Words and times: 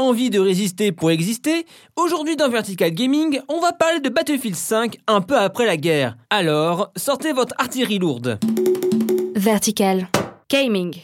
Envie 0.00 0.30
de 0.30 0.40
résister 0.40 0.92
pour 0.92 1.10
exister 1.10 1.66
Aujourd'hui 1.94 2.34
dans 2.34 2.48
Vertical 2.48 2.90
Gaming, 2.90 3.38
on 3.50 3.60
va 3.60 3.72
parler 3.72 4.00
de 4.00 4.08
Battlefield 4.08 4.56
5 4.56 4.96
un 5.06 5.20
peu 5.20 5.36
après 5.36 5.66
la 5.66 5.76
guerre. 5.76 6.16
Alors, 6.30 6.90
sortez 6.96 7.34
votre 7.34 7.54
artillerie 7.58 7.98
lourde. 7.98 8.38
Vertical 9.36 10.08
Gaming. 10.48 10.94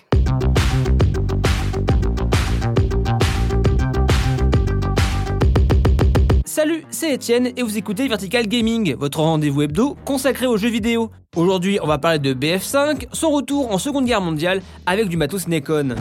Salut, 6.46 6.82
c'est 6.88 7.12
Étienne 7.12 7.52
et 7.54 7.62
vous 7.62 7.76
écoutez 7.76 8.08
Vertical 8.08 8.48
Gaming, 8.48 8.94
votre 8.94 9.20
rendez-vous 9.20 9.60
hebdo 9.60 9.94
consacré 10.06 10.46
aux 10.46 10.56
jeux 10.56 10.70
vidéo. 10.70 11.10
Aujourd'hui, 11.36 11.78
on 11.82 11.86
va 11.86 11.98
parler 11.98 12.18
de 12.18 12.32
BF5, 12.32 13.08
son 13.12 13.30
retour 13.30 13.70
en 13.70 13.76
Seconde 13.76 14.06
Guerre 14.06 14.22
mondiale 14.22 14.62
avec 14.86 15.10
du 15.10 15.18
matos 15.18 15.48
Nekon. 15.48 15.96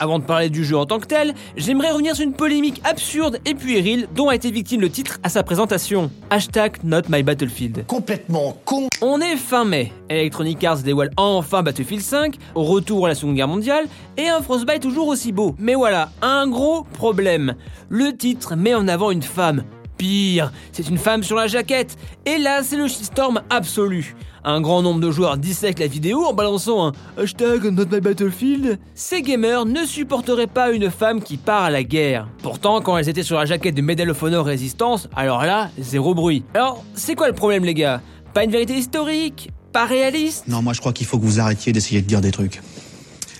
Avant 0.00 0.20
de 0.20 0.24
parler 0.24 0.48
du 0.48 0.64
jeu 0.64 0.76
en 0.76 0.86
tant 0.86 1.00
que 1.00 1.06
tel, 1.06 1.34
j'aimerais 1.56 1.90
revenir 1.90 2.14
sur 2.14 2.24
une 2.24 2.32
polémique 2.32 2.80
absurde 2.84 3.38
et 3.44 3.54
puérile 3.54 4.06
dont 4.14 4.28
a 4.28 4.34
été 4.34 4.50
victime 4.50 4.80
le 4.80 4.90
titre 4.90 5.18
à 5.24 5.28
sa 5.28 5.42
présentation. 5.42 6.10
Hashtag 6.30 6.76
Not 6.84 7.02
My 7.08 7.24
Battlefield. 7.24 7.84
Complètement 7.86 8.56
con. 8.64 8.88
On 9.02 9.20
est 9.20 9.36
fin 9.36 9.64
mai. 9.64 9.92
Electronic 10.08 10.62
Arts 10.62 10.82
dévoile 10.82 11.10
enfin 11.16 11.62
Battlefield 11.62 12.02
5, 12.02 12.36
au 12.54 12.62
retour 12.62 13.06
à 13.06 13.08
la 13.08 13.14
Seconde 13.16 13.34
Guerre 13.34 13.48
mondiale, 13.48 13.86
et 14.16 14.28
un 14.28 14.40
Frostbite 14.40 14.82
toujours 14.82 15.08
aussi 15.08 15.32
beau. 15.32 15.56
Mais 15.58 15.74
voilà, 15.74 16.10
un 16.22 16.46
gros 16.46 16.84
problème. 16.84 17.56
Le 17.88 18.16
titre 18.16 18.54
met 18.54 18.74
en 18.74 18.86
avant 18.86 19.10
une 19.10 19.22
femme. 19.22 19.64
Pire, 19.98 20.52
c'est 20.72 20.88
une 20.88 20.96
femme 20.96 21.22
sur 21.22 21.36
la 21.36 21.48
jaquette. 21.48 21.98
Et 22.24 22.38
là, 22.38 22.62
c'est 22.62 22.76
le 22.76 22.88
shitstorm 22.88 23.42
absolu. 23.50 24.16
Un 24.44 24.60
grand 24.60 24.80
nombre 24.80 25.00
de 25.00 25.10
joueurs 25.10 25.36
dissèquent 25.36 25.80
la 25.80 25.88
vidéo 25.88 26.24
en 26.24 26.32
balançant 26.32 26.86
un 26.86 26.92
hashtag 27.20 27.64
not 27.64 27.86
my 27.90 28.00
battlefield. 28.00 28.78
Ces 28.94 29.22
gamers 29.22 29.66
ne 29.66 29.84
supporteraient 29.84 30.46
pas 30.46 30.70
une 30.70 30.90
femme 30.90 31.20
qui 31.20 31.36
part 31.36 31.64
à 31.64 31.70
la 31.70 31.82
guerre. 31.82 32.28
Pourtant, 32.42 32.80
quand 32.80 32.96
elles 32.96 33.08
étaient 33.08 33.24
sur 33.24 33.36
la 33.36 33.44
jaquette 33.44 33.74
de 33.74 33.82
Medal 33.82 34.08
of 34.08 34.22
Honor 34.22 34.46
Résistance, 34.46 35.08
alors 35.14 35.44
là, 35.44 35.70
zéro 35.78 36.14
bruit. 36.14 36.44
Alors, 36.54 36.84
c'est 36.94 37.16
quoi 37.16 37.26
le 37.26 37.34
problème 37.34 37.64
les 37.64 37.74
gars? 37.74 38.00
Pas 38.32 38.44
une 38.44 38.52
vérité 38.52 38.74
historique? 38.74 39.50
Pas 39.72 39.84
réaliste? 39.84 40.46
Non, 40.46 40.62
moi 40.62 40.72
je 40.72 40.80
crois 40.80 40.92
qu'il 40.92 41.06
faut 41.06 41.18
que 41.18 41.24
vous 41.24 41.40
arrêtiez 41.40 41.72
d'essayer 41.72 42.00
de 42.00 42.06
dire 42.06 42.20
des 42.20 42.30
trucs. 42.30 42.60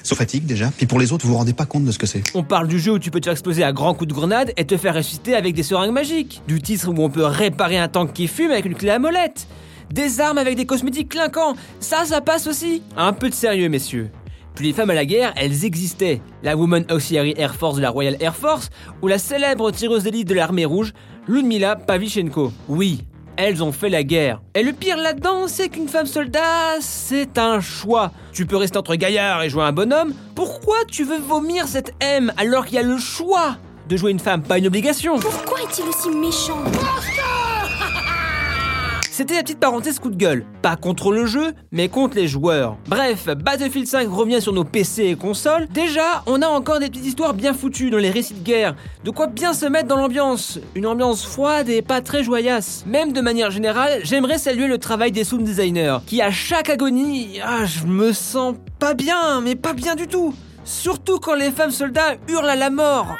Sauf 0.08 0.16
fatigue 0.16 0.46
déjà, 0.46 0.70
puis 0.74 0.86
pour 0.86 0.98
les 0.98 1.12
autres, 1.12 1.26
vous 1.26 1.32
vous 1.32 1.38
rendez 1.38 1.52
pas 1.52 1.66
compte 1.66 1.84
de 1.84 1.92
ce 1.92 1.98
que 1.98 2.06
c'est. 2.06 2.22
On 2.34 2.42
parle 2.42 2.66
du 2.66 2.78
jeu 2.78 2.92
où 2.92 2.98
tu 2.98 3.10
peux 3.10 3.20
te 3.20 3.26
faire 3.26 3.32
exploser 3.32 3.62
à 3.62 3.72
grands 3.72 3.92
coups 3.92 4.08
de 4.08 4.14
grenade 4.14 4.54
et 4.56 4.64
te 4.64 4.78
faire 4.78 4.94
ressusciter 4.94 5.34
avec 5.34 5.54
des 5.54 5.62
seringues 5.62 5.92
magiques. 5.92 6.40
Du 6.48 6.62
titre 6.62 6.88
où 6.88 6.94
on 6.96 7.10
peut 7.10 7.26
réparer 7.26 7.76
un 7.76 7.88
tank 7.88 8.14
qui 8.14 8.26
fume 8.26 8.50
avec 8.50 8.64
une 8.64 8.74
clé 8.74 8.88
à 8.88 8.98
molette. 8.98 9.46
Des 9.92 10.22
armes 10.22 10.38
avec 10.38 10.56
des 10.56 10.64
cosmétiques 10.64 11.10
clinquants. 11.10 11.56
Ça, 11.78 12.06
ça 12.06 12.22
passe 12.22 12.46
aussi. 12.46 12.82
Un 12.96 13.12
peu 13.12 13.28
de 13.28 13.34
sérieux, 13.34 13.68
messieurs. 13.68 14.08
Puis 14.54 14.68
les 14.68 14.72
femmes 14.72 14.88
à 14.88 14.94
la 14.94 15.04
guerre, 15.04 15.34
elles 15.36 15.66
existaient. 15.66 16.22
La 16.42 16.56
Woman 16.56 16.86
Auxiliary 16.90 17.34
Air 17.36 17.54
Force 17.54 17.76
de 17.76 17.82
la 17.82 17.90
Royal 17.90 18.16
Air 18.20 18.34
Force 18.34 18.70
ou 19.02 19.08
la 19.08 19.18
célèbre 19.18 19.70
tireuse 19.72 20.04
d'élite 20.04 20.26
de 20.26 20.34
l'armée 20.34 20.64
rouge, 20.64 20.94
Ludmila 21.28 21.76
Pavlichenko. 21.76 22.50
Oui, 22.70 23.04
elles 23.38 23.62
ont 23.62 23.70
fait 23.70 23.88
la 23.88 24.02
guerre. 24.02 24.42
Et 24.54 24.64
le 24.64 24.72
pire 24.72 24.96
là-dedans, 24.96 25.46
c'est 25.46 25.68
qu'une 25.68 25.88
femme 25.88 26.06
soldat, 26.06 26.80
c'est 26.80 27.38
un 27.38 27.60
choix. 27.60 28.10
Tu 28.32 28.46
peux 28.46 28.56
rester 28.56 28.76
entre 28.76 28.96
gaillards 28.96 29.44
et 29.44 29.48
jouer 29.48 29.62
un 29.62 29.72
bonhomme. 29.72 30.12
Pourquoi 30.34 30.76
tu 30.90 31.04
veux 31.04 31.20
vomir 31.20 31.68
cette 31.68 31.94
M 32.00 32.32
alors 32.36 32.66
qu'il 32.66 32.74
y 32.74 32.78
a 32.78 32.82
le 32.82 32.98
choix 32.98 33.56
de 33.88 33.96
jouer 33.96 34.10
une 34.10 34.18
femme, 34.18 34.42
pas 34.42 34.58
une 34.58 34.66
obligation? 34.66 35.20
Pourquoi 35.20 35.60
est-il 35.62 35.84
aussi 35.88 36.10
méchant? 36.10 36.64
C'était 39.18 39.34
la 39.34 39.42
petite 39.42 39.58
parenthèse 39.58 39.98
coup 39.98 40.10
de 40.10 40.16
gueule. 40.16 40.44
Pas 40.62 40.76
contre 40.76 41.10
le 41.10 41.26
jeu, 41.26 41.52
mais 41.72 41.88
contre 41.88 42.14
les 42.14 42.28
joueurs. 42.28 42.76
Bref, 42.86 43.26
Battlefield 43.26 43.88
5 43.88 44.08
revient 44.08 44.40
sur 44.40 44.52
nos 44.52 44.62
PC 44.62 45.06
et 45.06 45.16
consoles. 45.16 45.66
Déjà, 45.74 46.22
on 46.26 46.40
a 46.40 46.46
encore 46.46 46.78
des 46.78 46.86
petites 46.86 47.06
histoires 47.06 47.34
bien 47.34 47.52
foutues 47.52 47.90
dans 47.90 47.98
les 47.98 48.10
récits 48.10 48.34
de 48.34 48.44
guerre. 48.44 48.76
De 49.02 49.10
quoi 49.10 49.26
bien 49.26 49.54
se 49.54 49.66
mettre 49.66 49.88
dans 49.88 49.96
l'ambiance. 49.96 50.60
Une 50.76 50.86
ambiance 50.86 51.26
froide 51.26 51.68
et 51.68 51.82
pas 51.82 52.00
très 52.00 52.22
joyasse. 52.22 52.84
Même 52.86 53.12
de 53.12 53.20
manière 53.20 53.50
générale, 53.50 54.02
j'aimerais 54.04 54.38
saluer 54.38 54.68
le 54.68 54.78
travail 54.78 55.10
des 55.10 55.24
sound 55.24 55.42
designers, 55.42 55.98
qui 56.06 56.22
à 56.22 56.30
chaque 56.30 56.70
agonie, 56.70 57.40
ah, 57.44 57.64
je 57.64 57.86
me 57.86 58.12
sens 58.12 58.54
pas 58.78 58.94
bien, 58.94 59.40
mais 59.40 59.56
pas 59.56 59.72
bien 59.72 59.96
du 59.96 60.06
tout. 60.06 60.32
Surtout 60.62 61.18
quand 61.18 61.34
les 61.34 61.50
femmes 61.50 61.72
soldats 61.72 62.14
hurlent 62.28 62.50
à 62.50 62.54
la 62.54 62.70
mort. 62.70 63.16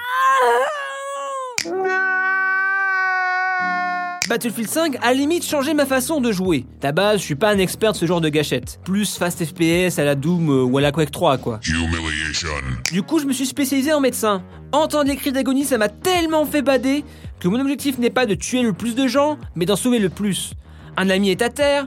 Battlefield 4.29 4.69
5 4.69 4.97
a 5.01 5.15
limite 5.15 5.43
changé 5.43 5.73
ma 5.73 5.87
façon 5.87 6.21
de 6.21 6.33
jouer. 6.33 6.67
À 6.83 6.93
base, 6.93 7.21
je 7.21 7.25
suis 7.25 7.35
pas 7.35 7.51
un 7.51 7.57
expert 7.57 7.93
de 7.93 7.97
ce 7.97 8.05
genre 8.05 8.21
de 8.21 8.29
gâchette. 8.29 8.79
Plus 8.85 9.17
fast 9.17 9.43
FPS 9.43 9.99
à 9.99 10.05
la 10.05 10.15
Doom 10.15 10.51
euh, 10.51 10.65
ou 10.65 10.77
à 10.77 10.83
la 10.83 10.93
Quake 10.93 11.11
3 11.11 11.39
quoi. 11.39 11.61
Humiliation. 11.67 12.49
Du 12.93 13.03
coup, 13.03 13.21
je 13.21 13.25
me 13.25 13.33
suis 13.33 13.47
spécialisé 13.47 13.91
en 13.95 14.01
médecin. 14.01 14.43
Entendre 14.73 15.09
les 15.09 15.17
cris 15.17 15.33
d'agonie, 15.33 15.65
ça 15.65 15.79
m'a 15.79 15.89
tellement 15.89 16.45
fait 16.45 16.61
bader 16.61 17.05
que 17.41 17.49
mon 17.49 17.59
objectif 17.59 17.97
n'est 17.97 18.11
pas 18.11 18.27
de 18.27 18.35
tuer 18.35 18.61
le 18.61 18.75
plus 18.75 18.95
de 18.95 19.07
gens, 19.07 19.39
mais 19.55 19.65
d'en 19.65 19.77
sauver 19.77 19.99
le 19.99 20.11
plus. 20.11 20.53
Un 20.99 21.09
ami 21.09 21.31
est 21.31 21.41
à 21.41 21.49
terre, 21.49 21.87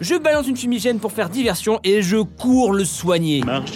je 0.00 0.14
balance 0.14 0.48
une 0.48 0.56
fumigène 0.56 0.98
pour 0.98 1.12
faire 1.12 1.28
diversion 1.28 1.78
et 1.84 2.00
je 2.00 2.16
cours 2.16 2.72
le 2.72 2.86
soigner. 2.86 3.42
marche. 3.42 3.72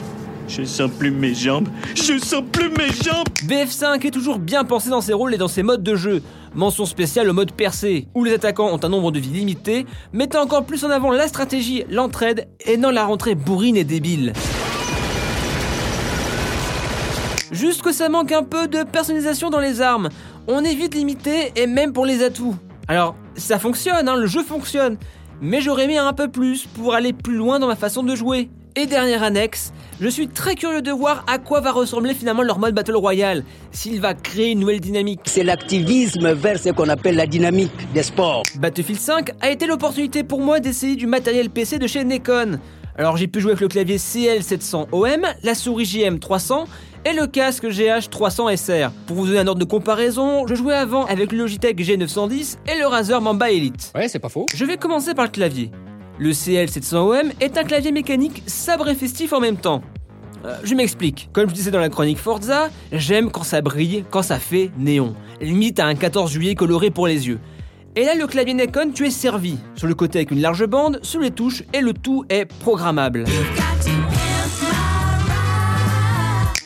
Je 0.48 0.62
sens 0.62 0.90
plus 0.90 1.10
mes 1.10 1.34
jambes. 1.34 1.68
Je 1.94 2.18
sens 2.18 2.42
plus 2.52 2.68
mes 2.70 2.88
jambes. 2.88 3.26
BF5 3.46 4.06
est 4.06 4.10
toujours 4.10 4.38
bien 4.38 4.64
pensé 4.64 4.90
dans 4.90 5.00
ses 5.00 5.12
rôles 5.12 5.34
et 5.34 5.38
dans 5.38 5.48
ses 5.48 5.62
modes 5.62 5.82
de 5.82 5.96
jeu. 5.96 6.22
Mention 6.54 6.86
spéciale 6.86 7.28
au 7.28 7.32
mode 7.32 7.52
percé, 7.52 8.06
où 8.14 8.22
les 8.24 8.34
attaquants 8.34 8.72
ont 8.72 8.80
un 8.82 8.88
nombre 8.88 9.10
de 9.10 9.18
vies 9.18 9.30
limité, 9.30 9.86
mettant 10.12 10.42
encore 10.42 10.64
plus 10.64 10.84
en 10.84 10.90
avant 10.90 11.10
la 11.10 11.26
stratégie, 11.26 11.84
l'entraide 11.90 12.48
et 12.64 12.76
non 12.76 12.90
la 12.90 13.04
rentrée 13.04 13.34
bourrine 13.34 13.76
et 13.76 13.84
débile. 13.84 14.32
Juste 17.50 17.82
que 17.82 17.92
ça 17.92 18.08
manque 18.08 18.32
un 18.32 18.42
peu 18.42 18.68
de 18.68 18.84
personnalisation 18.84 19.50
dans 19.50 19.60
les 19.60 19.80
armes. 19.80 20.10
On 20.46 20.62
est 20.62 20.74
vite 20.74 20.94
limité 20.94 21.52
et 21.56 21.66
même 21.66 21.92
pour 21.92 22.06
les 22.06 22.22
atouts. 22.22 22.56
Alors, 22.86 23.16
ça 23.36 23.58
fonctionne, 23.58 24.08
hein, 24.08 24.16
le 24.16 24.26
jeu 24.26 24.42
fonctionne. 24.42 24.96
Mais 25.40 25.60
j'aurais 25.60 25.84
aimé 25.84 25.98
un 25.98 26.12
peu 26.12 26.28
plus 26.28 26.66
pour 26.66 26.94
aller 26.94 27.12
plus 27.12 27.36
loin 27.36 27.58
dans 27.58 27.66
ma 27.66 27.76
façon 27.76 28.02
de 28.02 28.14
jouer. 28.14 28.48
Et 28.78 28.84
dernière 28.84 29.22
annexe, 29.22 29.72
je 30.02 30.08
suis 30.08 30.28
très 30.28 30.54
curieux 30.54 30.82
de 30.82 30.90
voir 30.90 31.24
à 31.28 31.38
quoi 31.38 31.60
va 31.60 31.72
ressembler 31.72 32.12
finalement 32.12 32.42
leur 32.42 32.58
mode 32.58 32.74
Battle 32.74 32.96
Royale, 32.96 33.42
s'il 33.72 34.02
va 34.02 34.12
créer 34.12 34.50
une 34.50 34.58
nouvelle 34.58 34.80
dynamique. 34.80 35.20
C'est 35.24 35.44
l'activisme 35.44 36.34
vers 36.34 36.58
ce 36.58 36.68
qu'on 36.68 36.90
appelle 36.90 37.16
la 37.16 37.26
dynamique 37.26 37.72
des 37.94 38.02
sports. 38.02 38.42
Battlefield 38.56 39.00
5 39.00 39.30
a 39.40 39.50
été 39.50 39.66
l'opportunité 39.66 40.24
pour 40.24 40.42
moi 40.42 40.60
d'essayer 40.60 40.94
du 40.94 41.06
matériel 41.06 41.48
PC 41.48 41.78
de 41.78 41.86
chez 41.86 42.04
Nekon. 42.04 42.58
Alors 42.98 43.16
j'ai 43.16 43.28
pu 43.28 43.40
jouer 43.40 43.52
avec 43.52 43.62
le 43.62 43.68
clavier 43.68 43.96
CL700OM, 43.96 45.26
la 45.42 45.54
souris 45.54 45.84
JM300 45.84 46.66
et 47.06 47.14
le 47.14 47.26
casque 47.26 47.64
GH300SR. 47.64 48.90
Pour 49.06 49.16
vous 49.16 49.26
donner 49.26 49.38
un 49.38 49.46
ordre 49.46 49.60
de 49.60 49.64
comparaison, 49.64 50.46
je 50.46 50.54
jouais 50.54 50.74
avant 50.74 51.06
avec 51.06 51.32
le 51.32 51.38
Logitech 51.38 51.78
G910 51.78 52.58
et 52.70 52.78
le 52.78 52.86
Razer 52.86 53.22
Mamba 53.22 53.50
Elite. 53.50 53.90
Ouais, 53.94 54.08
c'est 54.08 54.18
pas 54.18 54.28
faux. 54.28 54.44
Je 54.54 54.66
vais 54.66 54.76
commencer 54.76 55.14
par 55.14 55.24
le 55.24 55.30
clavier. 55.30 55.70
Le 56.18 56.30
CL700OM 56.30 57.32
est 57.40 57.58
un 57.58 57.64
clavier 57.64 57.92
mécanique 57.92 58.42
sabre 58.46 58.88
et 58.88 58.94
festif 58.94 59.32
en 59.32 59.40
même 59.40 59.56
temps. 59.58 59.82
Euh, 60.44 60.56
je 60.64 60.74
m'explique. 60.74 61.28
Comme 61.32 61.48
je 61.48 61.54
disais 61.54 61.70
dans 61.70 61.80
la 61.80 61.88
chronique 61.88 62.18
Forza, 62.18 62.70
j'aime 62.92 63.30
quand 63.30 63.42
ça 63.42 63.60
brille, 63.60 64.04
quand 64.10 64.22
ça 64.22 64.38
fait 64.38 64.70
néon. 64.78 65.14
Limite 65.40 65.78
à 65.78 65.86
un 65.86 65.94
14 65.94 66.30
juillet 66.30 66.54
coloré 66.54 66.90
pour 66.90 67.06
les 67.06 67.28
yeux. 67.28 67.38
Et 67.96 68.04
là, 68.04 68.14
le 68.14 68.26
clavier 68.26 68.54
Nikon, 68.54 68.92
tu 68.94 69.06
es 69.06 69.10
servi. 69.10 69.58
Sur 69.74 69.88
le 69.88 69.94
côté 69.94 70.18
avec 70.18 70.30
une 70.30 70.40
large 70.40 70.66
bande, 70.66 71.00
sous 71.02 71.20
les 71.20 71.30
touches, 71.30 71.64
et 71.72 71.80
le 71.80 71.92
tout 71.92 72.24
est 72.28 72.44
programmable. 72.44 73.24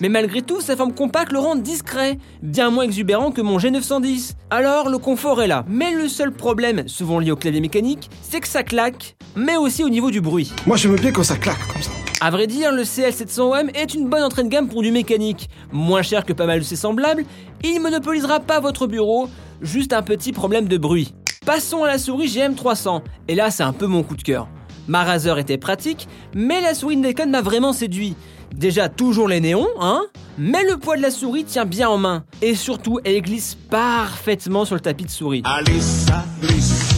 Mais 0.00 0.09
malgré 0.09 0.41
tout, 0.41 0.62
sa 0.62 0.77
forme 0.77 0.94
compacte 0.94 1.31
le 1.31 1.38
rend 1.38 1.56
discret, 1.56 2.19
bien 2.43 2.71
moins 2.71 2.84
exubérant 2.84 3.33
que 3.33 3.43
mon 3.43 3.59
G910. 3.59 4.33
Alors 4.49 4.88
le 4.88 4.97
confort 4.97 5.43
est 5.43 5.47
là, 5.47 5.66
mais 5.69 5.93
le 5.93 6.09
seul 6.09 6.33
problème, 6.33 6.88
souvent 6.88 7.19
lié 7.19 7.31
au 7.31 7.37
clavier 7.37 7.61
mécanique, 7.61 8.09
c'est 8.22 8.41
que 8.41 8.49
ça 8.49 8.62
claque, 8.62 9.16
mais 9.37 9.59
aussi 9.59 9.84
au 9.84 9.91
niveau 9.91 10.10
du 10.10 10.22
bruit. 10.22 10.53
Moi, 10.66 10.78
je 10.78 10.89
veux 10.89 10.97
bien 10.97 11.13
quand 11.13 11.22
ça 11.22 11.36
claque 11.36 11.66
comme 11.71 11.83
ça. 11.83 11.91
À 12.22 12.30
vrai 12.30 12.47
dire, 12.47 12.72
le 12.72 12.83
CL700OM 12.83 13.71
est 13.75 13.92
une 13.92 14.09
bonne 14.09 14.22
entrée 14.22 14.42
de 14.42 14.48
gamme 14.48 14.69
pour 14.69 14.83
du 14.83 14.91
mécanique. 14.91 15.51
Moins 15.71 16.03
cher 16.03 16.25
que 16.25 16.33
pas 16.33 16.47
mal 16.47 16.60
de 16.60 16.65
ses 16.65 16.77
semblables, 16.77 17.25
il 17.63 17.80
monopolisera 17.80 18.41
pas 18.41 18.60
votre 18.60 18.86
bureau, 18.86 19.28
juste 19.60 19.92
un 19.92 20.03
petit 20.03 20.33
problème 20.33 20.66
de 20.66 20.78
bruit. 20.78 21.15
Passons 21.45 21.84
à 21.84 21.89
la 21.89 21.98
souris 21.98 22.28
GM300, 22.28 23.03
et 23.28 23.34
là 23.34 23.51
c'est 23.51 23.63
un 23.63 23.72
peu 23.75 23.86
mon 23.86 24.03
coup 24.03 24.16
de 24.16 24.22
cœur. 24.22 24.48
Ma 24.89 25.04
Razer 25.04 25.39
était 25.39 25.59
pratique, 25.59 26.09
mais 26.34 26.60
la 26.60 26.75
souris 26.75 26.97
Nikon 26.97 27.28
m'a 27.28 27.42
vraiment 27.42 27.72
séduit. 27.72 28.16
Déjà 28.55 28.89
toujours 28.89 29.29
les 29.29 29.41
néons, 29.41 29.69
hein 29.81 30.03
Mais 30.39 30.63
le 30.65 30.77
poids 30.77 30.97
de 30.97 31.03
la 31.03 31.11
souris 31.11 31.45
tient 31.45 31.65
bien 31.65 31.89
en 31.89 31.99
main. 31.99 32.25
Et 32.43 32.55
surtout, 32.55 32.99
elle 33.05 33.21
glisse 33.23 33.57
parfaitement 33.71 34.65
sur 34.65 34.75
le 34.75 34.81
tapis 34.81 35.05
de 35.05 35.11
souris. 35.11 35.43
Allez, 35.45 35.81
ça 35.81 36.25
glisse. 36.43 36.97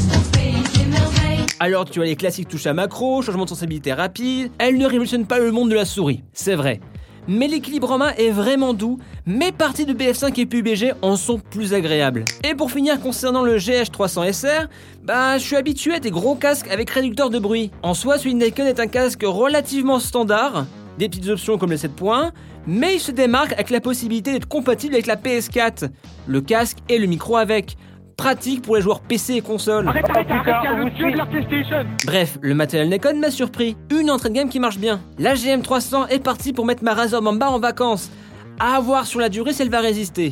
Alors 1.61 1.85
tu 1.85 2.03
as 2.03 2.05
les 2.07 2.17
classiques 2.17 2.49
touches 2.49 2.67
à 2.67 2.75
macro, 2.75 3.23
changement 3.23 3.45
de 3.45 3.49
sensibilité 3.51 3.93
rapide, 3.93 4.51
elle 4.59 4.79
ne 4.79 4.87
révolutionne 4.87 5.27
pas 5.27 5.39
le 5.39 5.53
monde 5.53 5.71
de 5.71 5.77
la 5.77 5.85
souris, 5.85 6.25
c'est 6.33 6.57
vrai. 6.57 6.81
mais 7.29 7.47
l'équilibre 7.47 7.93
en 7.93 7.99
main 7.99 8.11
est 8.19 8.31
vraiment 8.31 8.75
doux. 8.75 8.99
Mes 9.27 9.53
parties 9.53 9.87
de 9.87 9.95
BF5 9.95 10.41
et 10.41 10.47
PUBG 10.47 10.95
en 11.03 11.15
sont 11.15 11.39
plus 11.39 11.73
agréables. 11.73 12.25
Et 12.43 12.57
pour 12.57 12.73
finir, 12.73 13.01
concernant 13.01 13.43
le 13.43 13.59
GH300 13.59 14.33
SR, 14.33 14.67
bah 15.05 15.39
je 15.39 15.45
suis 15.45 15.55
habitué 15.55 15.95
à 15.95 16.01
des 16.01 16.11
gros 16.11 16.35
casques 16.35 16.67
avec 16.69 16.91
réducteur 16.91 17.31
de 17.31 17.39
bruit. 17.39 17.71
En 17.85 17.95
soi, 17.95 18.19
celui 18.19 18.35
de 18.35 18.41
Nikon 18.45 18.67
est 18.67 18.81
un 18.81 18.89
casque 18.89 19.23
relativement 19.25 20.01
standard, 20.01 20.67
des 20.99 21.09
petites 21.09 21.29
options 21.29 21.59
comme 21.59 21.71
les 21.71 21.77
7 21.77 21.93
points, 21.93 22.33
mais 22.67 22.95
il 22.95 23.01
se 23.01 23.11
démarque 23.11 23.53
avec 23.53 23.71
la 23.71 23.81
possibilité 23.81 24.33
d'être 24.33 24.49
compatible 24.49 24.95
avec 24.95 25.07
la 25.07 25.17
PS4, 25.17 25.89
le 26.27 26.41
casque 26.41 26.79
et 26.89 26.99
le 26.99 27.07
micro 27.07 27.37
avec. 27.37 27.77
Pratique 28.17 28.63
pour 28.63 28.77
les 28.77 28.83
joueurs 28.83 29.01
PC 29.01 29.35
et 29.35 29.41
console. 29.41 29.91
Bref, 32.07 32.39
le 32.41 32.55
matériel 32.55 32.89
Nikon 32.89 33.19
m'a 33.19 33.31
surpris. 33.31 33.77
Une 33.91 34.11
entrée 34.11 34.29
de 34.29 34.35
gamme 34.35 34.49
qui 34.49 34.61
marche 34.61 34.79
bien. 34.79 35.01
La 35.19 35.35
GM300 35.35 36.09
est 36.09 36.23
partie 36.23 36.53
pour 36.53 36.67
mettre 36.67 36.85
ma 36.85 36.95
Razer 36.95 37.23
Mamba 37.23 37.51
en 37.51 37.59
vacances. 37.59 38.11
À 38.61 38.79
voir 38.81 39.07
sur 39.07 39.19
la 39.19 39.29
durée 39.29 39.53
si 39.53 39.63
elle 39.63 39.71
va 39.71 39.81
résister. 39.81 40.31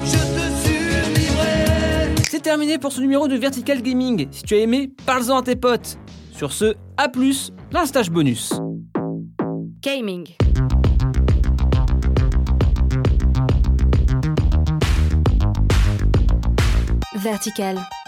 C'est 2.31 2.43
terminé 2.43 2.79
pour 2.79 2.93
ce 2.93 3.01
numéro 3.01 3.27
de 3.27 3.35
Vertical 3.35 3.83
Gaming. 3.83 4.29
Si 4.31 4.43
tu 4.43 4.55
as 4.55 4.59
aimé, 4.59 4.93
parle-en 5.05 5.39
à 5.39 5.43
tes 5.43 5.57
potes. 5.57 5.99
Sur 6.33 6.53
ce, 6.53 6.75
à 6.97 7.09
plus 7.09 7.53
dans 7.73 7.81
le 7.81 7.87
stage 7.87 8.11
bonus. 8.11 8.53
Gaming. 9.83 10.27
Vertical. 17.17 18.00